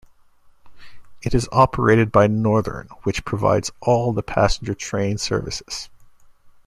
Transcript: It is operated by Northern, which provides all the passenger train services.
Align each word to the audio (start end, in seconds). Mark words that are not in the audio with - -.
It 1.21 1.35
is 1.35 1.47
operated 1.51 2.11
by 2.11 2.25
Northern, 2.25 2.87
which 3.03 3.23
provides 3.23 3.69
all 3.81 4.13
the 4.13 4.23
passenger 4.23 4.73
train 4.73 5.19
services. 5.19 5.91